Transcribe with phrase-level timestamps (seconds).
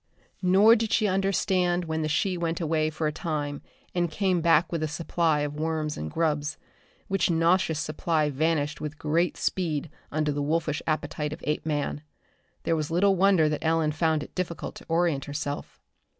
[0.41, 3.61] Nor did she understand when the she went away for a time
[3.93, 6.57] and came back with a supply of worms and grubs
[7.07, 12.01] which nauseous supply vanished with great speed under the wolfish appetite of Apeman.
[12.63, 15.79] There was little wonder that Ellen found it difficult to orient herself.